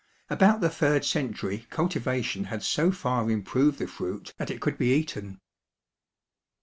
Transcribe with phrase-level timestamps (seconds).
[0.31, 4.95] About the third century cultivation had so far improved the fruit that it could be
[4.97, 5.39] eaten.